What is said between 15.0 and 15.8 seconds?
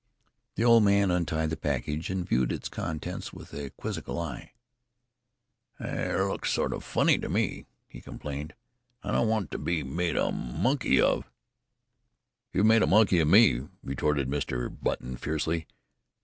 fiercely.